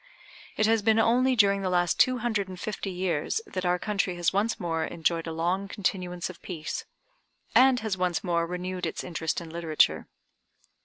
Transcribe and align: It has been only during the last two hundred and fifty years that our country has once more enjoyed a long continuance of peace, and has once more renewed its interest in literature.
It 0.57 0.65
has 0.65 0.81
been 0.81 0.97
only 0.97 1.35
during 1.35 1.61
the 1.61 1.69
last 1.69 1.99
two 1.99 2.17
hundred 2.17 2.47
and 2.47 2.59
fifty 2.59 2.89
years 2.89 3.39
that 3.45 3.65
our 3.67 3.77
country 3.77 4.15
has 4.15 4.33
once 4.33 4.59
more 4.59 4.83
enjoyed 4.83 5.27
a 5.27 5.31
long 5.31 5.67
continuance 5.67 6.27
of 6.27 6.41
peace, 6.41 6.85
and 7.53 7.81
has 7.81 7.99
once 7.99 8.23
more 8.23 8.47
renewed 8.47 8.87
its 8.87 9.03
interest 9.03 9.39
in 9.41 9.51
literature. 9.51 10.07